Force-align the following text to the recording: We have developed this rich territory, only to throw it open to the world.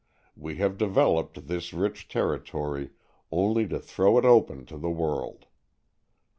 We 0.35 0.55
have 0.55 0.79
developed 0.79 1.47
this 1.47 1.73
rich 1.73 2.07
territory, 2.07 2.89
only 3.31 3.67
to 3.67 3.77
throw 3.77 4.17
it 4.17 4.25
open 4.25 4.65
to 4.65 4.77
the 4.79 4.89
world. 4.89 5.45